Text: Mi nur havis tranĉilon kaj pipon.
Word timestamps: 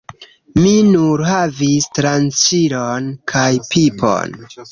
Mi 0.61 0.69
nur 0.93 1.23
havis 1.31 1.85
tranĉilon 1.99 3.13
kaj 3.33 3.47
pipon. 3.75 4.35